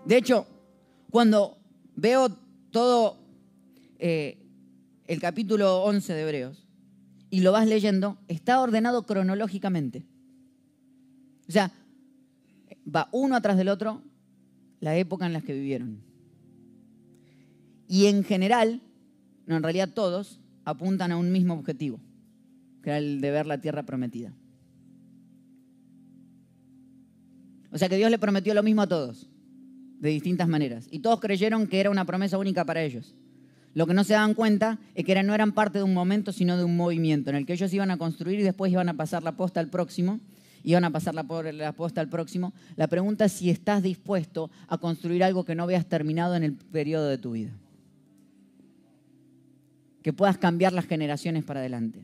[0.05, 0.47] De hecho,
[1.11, 1.59] cuando
[1.95, 2.31] veo
[2.71, 3.19] todo
[3.99, 4.39] eh,
[5.07, 6.68] el capítulo 11 de Hebreos
[7.31, 10.05] y lo vas leyendo, está ordenado cronológicamente.
[11.49, 11.73] O sea,
[12.85, 14.03] va uno atrás del otro
[14.81, 16.03] la época en la que vivieron.
[17.89, 18.83] Y en general,
[19.47, 22.01] no, en realidad todos, apuntan a un mismo objetivo
[22.83, 24.33] que era el de ver la tierra prometida.
[27.71, 29.29] O sea que Dios le prometió lo mismo a todos,
[30.01, 30.87] de distintas maneras.
[30.91, 33.15] Y todos creyeron que era una promesa única para ellos.
[33.79, 36.57] Lo que no se daban cuenta es que no eran parte de un momento, sino
[36.57, 39.23] de un movimiento en el que ellos iban a construir y después iban a pasar
[39.23, 40.19] la posta al próximo,
[40.65, 42.53] iban a pasar la, la posta al próximo.
[42.75, 46.55] La pregunta es si estás dispuesto a construir algo que no veas terminado en el
[46.55, 47.53] periodo de tu vida.
[50.03, 52.03] Que puedas cambiar las generaciones para adelante.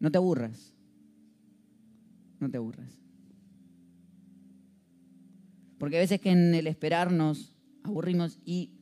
[0.00, 0.74] No te aburras.
[2.40, 2.92] No te aburras.
[5.78, 8.74] Porque a veces que en el esperar nos aburrimos y,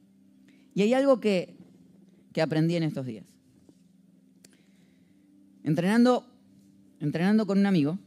[0.78, 1.56] y hay algo que,
[2.32, 3.26] que aprendí en estos días.
[5.64, 6.24] Entrenando,
[7.00, 7.98] entrenando con un amigo,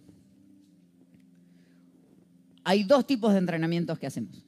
[2.63, 4.45] hay dos tipos de entrenamientos que hacemos.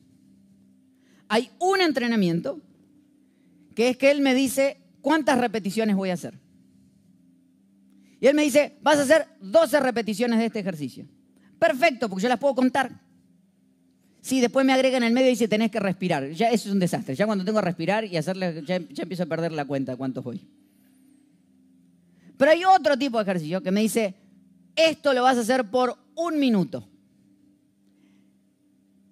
[1.27, 2.61] Hay un entrenamiento
[3.75, 6.39] que es que él me dice cuántas repeticiones voy a hacer.
[8.21, 11.05] Y él me dice, vas a hacer 12 repeticiones de este ejercicio.
[11.59, 13.01] Perfecto, porque yo las puedo contar.
[14.23, 16.31] Sí, después me agrega en el medio y dice, tenés que respirar.
[16.31, 17.13] Ya eso es un desastre.
[17.13, 20.39] Ya cuando tengo que respirar y hacerle, ya, empiezo a perder la cuenta cuántos voy.
[22.37, 24.15] Pero hay otro tipo de ejercicio que me dice,
[24.77, 26.87] esto lo vas a hacer por un minuto.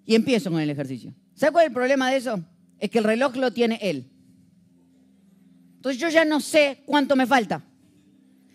[0.06, 1.12] Y empiezo con el ejercicio.
[1.34, 2.42] ¿Sabes cuál es el problema de eso?
[2.78, 4.10] Es que el reloj lo tiene él.
[5.76, 7.62] Entonces yo ya no sé cuánto me falta.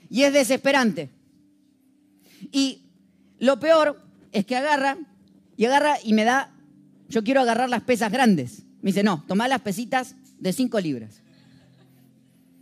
[0.10, 1.12] Y es desesperante.
[2.52, 2.82] Y
[3.38, 4.98] lo peor es que agarra
[5.58, 6.52] y agarra y me da,
[7.10, 8.64] yo quiero agarrar las pesas grandes.
[8.82, 11.22] Me dice, no, toma las pesitas de 5 libras.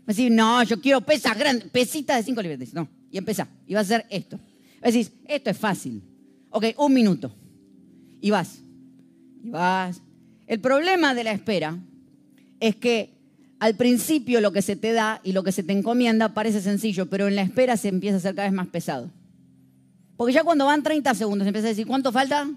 [0.06, 2.60] Me dice, no, yo quiero pesas grandes, pesitas de 5 libras.
[2.60, 4.40] Dice, no, y empieza, y vas a hacer esto.
[4.82, 6.02] Decís, esto es fácil.
[6.52, 7.36] Ok, un minuto.
[8.22, 8.60] Y vas.
[9.44, 10.02] Y vas.
[10.48, 11.78] El problema de la espera
[12.60, 13.14] es que
[13.60, 17.08] al principio lo que se te da y lo que se te encomienda parece sencillo,
[17.08, 19.12] pero en la espera se empieza a hacer cada vez más pesado.
[20.16, 22.48] Porque ya cuando van 30 segundos empieza a decir, ¿cuánto falta?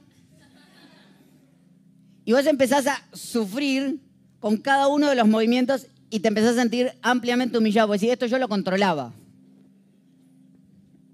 [2.28, 4.00] Y vos empezás a sufrir
[4.38, 7.88] con cada uno de los movimientos y te empezás a sentir ampliamente humillado.
[7.88, 9.14] Porque si esto yo lo controlaba.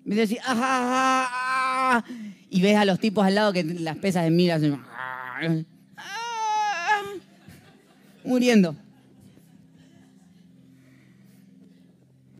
[0.04, 0.38] Y decís,
[2.50, 4.60] Y ves a los tipos al lado que las pesas de miras.
[8.24, 8.74] muriendo.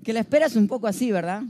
[0.03, 1.45] Que la espera es un poco así, ¿verdad?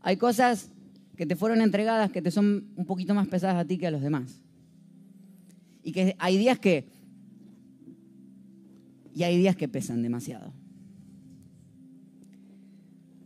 [0.00, 0.70] Hay cosas
[1.14, 3.90] que te fueron entregadas que te son un poquito más pesadas a ti que a
[3.90, 4.40] los demás.
[5.86, 6.84] Y que hay días que...
[9.14, 10.52] Y hay días que pesan demasiado.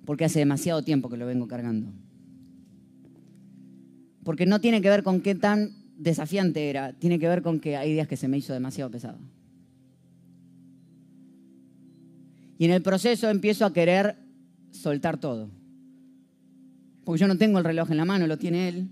[0.04, 1.90] Porque hace demasiado tiempo que lo vengo cargando.
[4.24, 7.78] Porque no tiene que ver con qué tan desafiante era, tiene que ver con que
[7.78, 9.18] hay días que se me hizo demasiado pesado.
[12.58, 14.16] Y en el proceso empiezo a querer
[14.70, 15.48] soltar todo.
[17.04, 18.90] Porque yo no tengo el reloj en la mano, lo tiene él.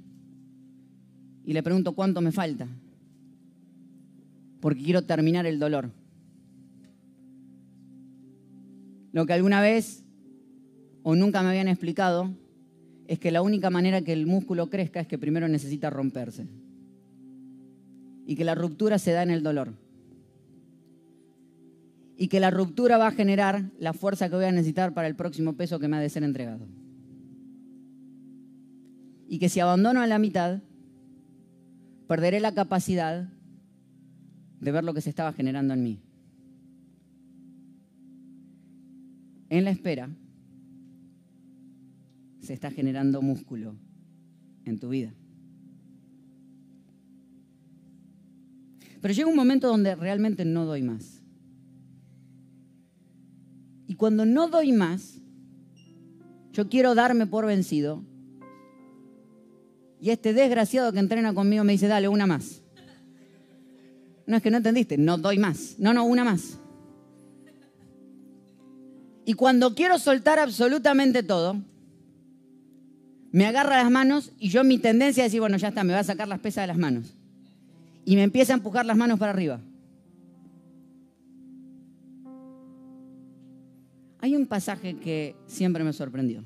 [1.45, 2.67] Y le pregunto cuánto me falta.
[4.61, 5.91] Porque quiero terminar el dolor.
[9.13, 10.05] Lo que alguna vez
[11.03, 12.31] o nunca me habían explicado
[13.07, 16.47] es que la única manera que el músculo crezca es que primero necesita romperse.
[18.27, 19.73] Y que la ruptura se da en el dolor
[22.21, 25.15] y que la ruptura va a generar la fuerza que voy a necesitar para el
[25.15, 26.67] próximo peso que me ha de ser entregado.
[29.29, 30.61] Y que si abandono a la mitad,
[32.09, 33.29] perderé la capacidad
[34.61, 36.01] de ver lo que se estaba generando en mí.
[39.51, 40.11] En la espera
[42.41, 43.75] se está generando músculo
[44.65, 45.13] en tu vida.
[49.01, 51.23] Pero llega un momento donde realmente no doy más.
[53.87, 55.21] Y cuando no doy más,
[56.53, 58.03] yo quiero darme por vencido.
[60.01, 62.63] Y este desgraciado que entrena conmigo me dice, dale, una más.
[64.29, 65.77] No es que no entendiste, no doy más.
[65.79, 66.59] No, no, una más.
[69.25, 71.57] Y cuando quiero soltar absolutamente todo,
[73.33, 76.01] me agarra las manos y yo mi tendencia es decir, bueno, ya está, me va
[76.01, 77.15] a sacar las pesas de las manos.
[78.05, 79.63] Y me empieza a empujar las manos para arriba.
[84.21, 86.45] Hay un pasaje que siempre me sorprendió,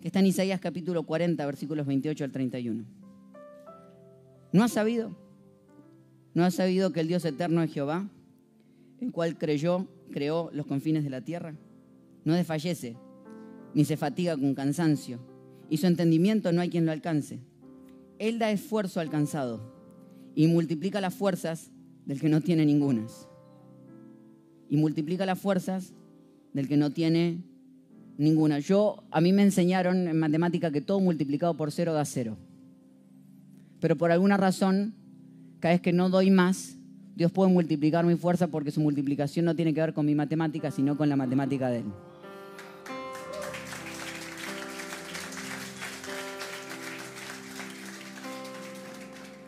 [0.00, 2.84] que está en Isaías capítulo 40, versículos 28 al 31.
[4.52, 5.23] ¿No has sabido?
[6.34, 8.08] ¿No has sabido que el Dios eterno es Jehová,
[9.00, 11.54] el cual creyó, creó los confines de la tierra?
[12.24, 12.96] No desfallece,
[13.72, 15.20] ni se fatiga con cansancio,
[15.70, 17.38] y su entendimiento no hay quien lo alcance.
[18.18, 19.60] Él da esfuerzo alcanzado
[20.34, 21.70] y multiplica las fuerzas
[22.04, 23.28] del que no tiene ningunas.
[24.68, 25.94] Y multiplica las fuerzas
[26.52, 27.44] del que no tiene
[28.18, 28.58] ninguna.
[28.58, 32.36] Yo, a mí me enseñaron en matemática que todo multiplicado por cero da cero.
[33.80, 34.94] Pero por alguna razón,
[35.64, 36.76] cada vez que no doy más,
[37.16, 40.70] Dios puede multiplicar mi fuerza porque su multiplicación no tiene que ver con mi matemática,
[40.70, 41.84] sino con la matemática de Él.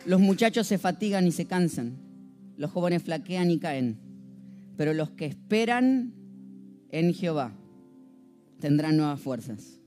[0.07, 1.99] Los muchachos se fatigan y se cansan,
[2.57, 3.99] los jóvenes flaquean y caen,
[4.75, 6.15] pero los que esperan
[6.89, 7.53] en Jehová
[8.59, 9.79] tendrán nuevas fuerzas.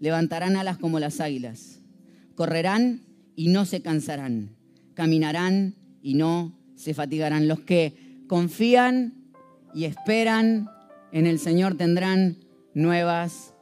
[0.00, 1.82] Levantarán alas como las águilas.
[2.36, 3.02] Correrán
[3.36, 4.61] y no se cansarán.
[4.94, 7.48] Caminarán y no se fatigarán.
[7.48, 9.14] Los que confían
[9.74, 10.68] y esperan
[11.12, 12.38] en el Señor tendrán
[12.74, 13.54] nuevas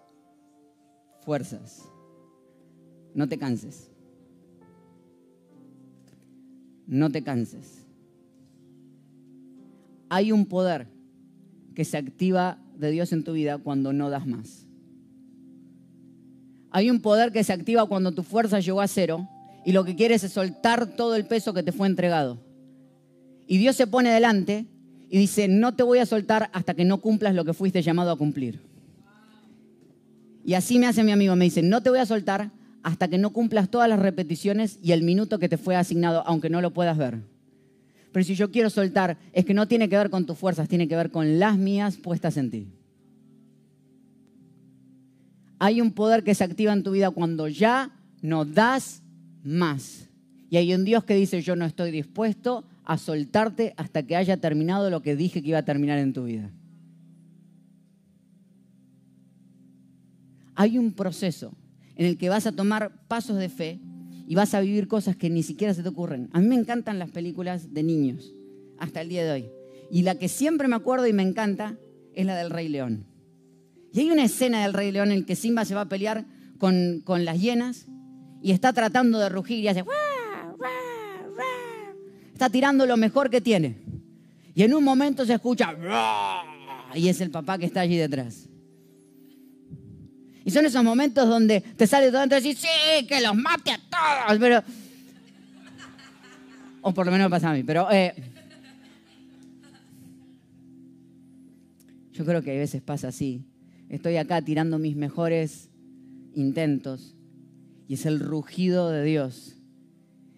[1.24, 1.84] fuerzas.
[3.14, 3.90] No te canses.
[6.86, 7.86] No te canses.
[10.08, 10.88] Hay un poder
[11.74, 14.66] que se activa de Dios en tu vida cuando no das más.
[16.72, 19.28] Hay un poder que se activa cuando tu fuerza llegó a cero
[19.64, 22.38] y lo que quieres es soltar todo el peso que te fue entregado.
[23.46, 24.66] Y Dios se pone delante
[25.08, 28.10] y dice, no te voy a soltar hasta que no cumplas lo que fuiste llamado
[28.10, 28.60] a cumplir.
[30.44, 32.50] Y así me hace mi amigo, me dice, no te voy a soltar
[32.82, 36.48] hasta que no cumplas todas las repeticiones y el minuto que te fue asignado, aunque
[36.48, 37.18] no lo puedas ver.
[38.12, 40.88] Pero si yo quiero soltar, es que no tiene que ver con tus fuerzas, tiene
[40.88, 42.68] que ver con las mías puestas en ti.
[45.58, 47.90] Hay un poder que se activa en tu vida cuando ya
[48.22, 49.02] no das
[49.42, 50.08] más.
[50.50, 54.36] Y hay un Dios que dice, yo no estoy dispuesto a soltarte hasta que haya
[54.38, 56.50] terminado lo que dije que iba a terminar en tu vida.
[60.56, 61.54] Hay un proceso
[61.96, 63.80] en el que vas a tomar pasos de fe
[64.26, 66.28] y vas a vivir cosas que ni siquiera se te ocurren.
[66.32, 68.34] A mí me encantan las películas de niños,
[68.78, 69.46] hasta el día de hoy.
[69.90, 71.76] Y la que siempre me acuerdo y me encanta
[72.14, 73.06] es la del Rey León.
[73.92, 76.26] Y hay una escena del Rey León en que Simba se va a pelear
[76.58, 77.86] con, con las hienas
[78.42, 79.84] y está tratando de rugir y hace...
[82.32, 83.76] Está tirando lo mejor que tiene.
[84.54, 85.74] Y en un momento se escucha...
[86.94, 88.48] Y es el papá que está allí detrás.
[90.44, 93.78] Y son esos momentos donde te sale todo y decís, sí, que los mate a
[93.78, 94.62] todos, pero...
[96.82, 97.90] O por lo menos me pasa a mí, pero...
[97.90, 98.14] Eh,
[102.20, 103.46] Yo creo que a veces pasa así.
[103.88, 105.70] Estoy acá tirando mis mejores
[106.34, 107.16] intentos
[107.90, 109.56] y es el rugido de Dios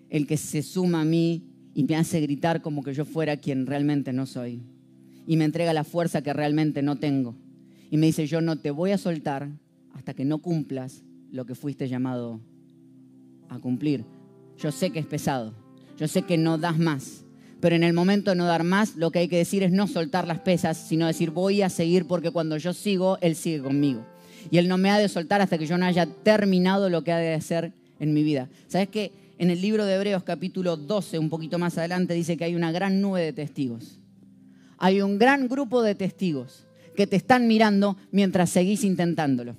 [0.09, 3.67] el que se suma a mí y me hace gritar como que yo fuera quien
[3.67, 4.63] realmente no soy.
[5.27, 7.35] Y me entrega la fuerza que realmente no tengo.
[7.91, 9.51] Y me dice, yo no te voy a soltar
[9.93, 12.41] hasta que no cumplas lo que fuiste llamado
[13.51, 14.07] a cumplir.
[14.57, 15.53] Yo sé que es pesado,
[15.99, 17.27] yo sé que no das más,
[17.61, 19.89] pero en el momento de no dar más, lo que hay que decir es no
[19.89, 24.07] soltar las pesas, sino decir voy a seguir porque cuando yo sigo, Él sigue conmigo.
[24.51, 27.13] Y Él no me ha de soltar hasta que yo no haya terminado lo que
[27.13, 28.49] ha de hacer en mi vida.
[28.69, 29.13] ¿Sabes qué?
[29.39, 32.73] En el libro de Hebreos capítulo 12, un poquito más adelante, dice que hay una
[32.73, 33.99] gran nube de testigos.
[34.79, 36.65] Hay un gran grupo de testigos
[36.97, 39.57] que te están mirando mientras seguís intentándolo.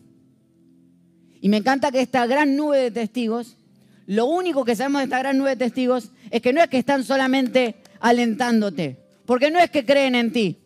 [1.42, 3.58] Y me encanta que esta gran nube de testigos,
[4.06, 6.78] lo único que sabemos de esta gran nube de testigos es que no es que
[6.78, 10.60] están solamente alentándote, porque no es que creen en ti.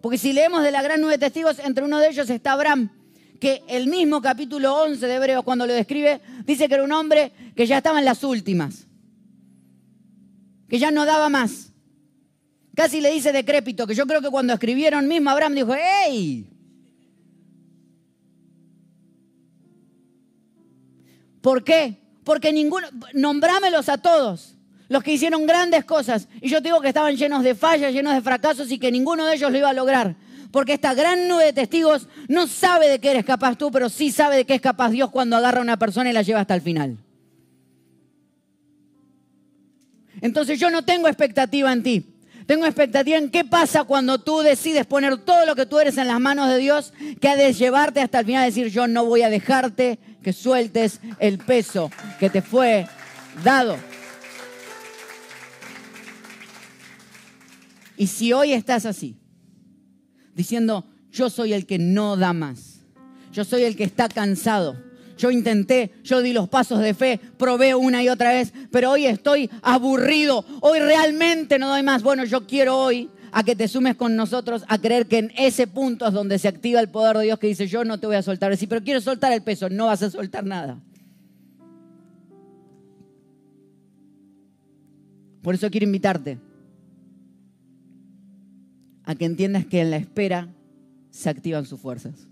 [0.00, 2.90] Porque si leemos de la gran nube de testigos, entre uno de ellos está Abraham,
[3.38, 7.32] que el mismo capítulo 11 de Hebreos, cuando lo describe, dice que era un hombre
[7.54, 8.86] que ya estaba en las últimas,
[10.68, 11.72] que ya no daba más.
[12.74, 16.46] Casi le dice decrépito, que yo creo que cuando escribieron mismo Abraham dijo, ¡Ey!
[21.40, 21.96] ¿Por qué?
[22.24, 24.56] Porque ninguno, nombrámelos a todos,
[24.88, 26.28] los que hicieron grandes cosas.
[26.40, 29.36] Y yo digo que estaban llenos de fallas, llenos de fracasos y que ninguno de
[29.36, 30.16] ellos lo iba a lograr.
[30.50, 34.10] Porque esta gran nube de testigos no sabe de qué eres capaz tú, pero sí
[34.10, 36.54] sabe de qué es capaz Dios cuando agarra a una persona y la lleva hasta
[36.54, 36.98] el final.
[40.20, 42.12] Entonces yo no tengo expectativa en ti.
[42.46, 46.06] Tengo expectativa en qué pasa cuando tú decides poner todo lo que tú eres en
[46.06, 49.22] las manos de Dios, que ha de llevarte hasta el final, decir, yo no voy
[49.22, 51.90] a dejarte que sueltes el peso
[52.20, 52.86] que te fue
[53.42, 53.76] dado.
[57.96, 59.16] Y si hoy estás así,
[60.36, 62.82] diciendo, yo soy el que no da más.
[63.32, 64.76] Yo soy el que está cansado.
[65.16, 69.06] Yo intenté, yo di los pasos de fe, probé una y otra vez, pero hoy
[69.06, 70.44] estoy aburrido.
[70.60, 72.02] Hoy realmente no doy más.
[72.02, 75.66] Bueno, yo quiero hoy a que te sumes con nosotros a creer que en ese
[75.66, 78.16] punto es donde se activa el poder de Dios que dice, yo no te voy
[78.16, 78.50] a soltar.
[78.50, 80.78] Decir, pero quiero soltar el peso, no vas a soltar nada.
[85.40, 86.38] Por eso quiero invitarte
[89.06, 90.48] a que entiendas que en la espera
[91.10, 92.28] se activan sus fuerzas.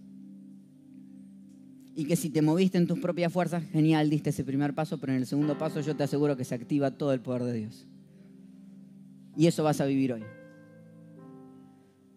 [1.96, 5.12] Y que si te moviste en tus propias fuerzas, genial, diste ese primer paso, pero
[5.12, 7.86] en el segundo paso yo te aseguro que se activa todo el poder de Dios.
[9.36, 10.24] Y eso vas a vivir hoy.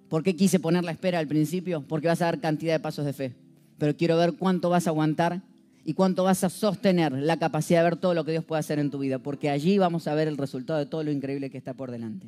[0.10, 1.84] ¿Por qué quise poner la espera al principio?
[1.88, 3.36] Porque vas a dar cantidad de pasos de fe.
[3.78, 5.43] Pero quiero ver cuánto vas a aguantar
[5.86, 8.80] y cuánto vas a sostener la capacidad de ver todo lo que Dios puede hacer
[8.80, 9.20] en tu vida.
[9.20, 12.28] Porque allí vamos a ver el resultado de todo lo increíble que está por delante.